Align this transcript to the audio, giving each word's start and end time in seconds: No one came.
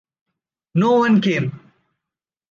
No 0.73 0.93
one 0.97 1.21
came. 1.21 1.59